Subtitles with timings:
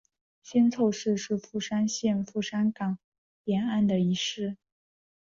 [0.41, 2.97] 新凑市是富山县富山湾
[3.43, 4.57] 沿岸的一市。